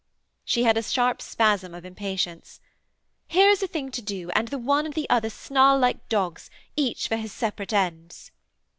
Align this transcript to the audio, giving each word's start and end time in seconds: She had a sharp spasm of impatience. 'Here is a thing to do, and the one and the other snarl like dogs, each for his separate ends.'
She 0.43 0.63
had 0.63 0.77
a 0.77 0.81
sharp 0.81 1.21
spasm 1.21 1.75
of 1.75 1.85
impatience. 1.85 2.59
'Here 3.27 3.51
is 3.51 3.61
a 3.61 3.67
thing 3.67 3.91
to 3.91 4.01
do, 4.01 4.31
and 4.31 4.47
the 4.47 4.57
one 4.57 4.85
and 4.87 4.95
the 4.95 5.07
other 5.11 5.29
snarl 5.29 5.77
like 5.77 6.09
dogs, 6.09 6.49
each 6.75 7.07
for 7.07 7.17
his 7.17 7.31
separate 7.31 7.71
ends.' 7.71 8.31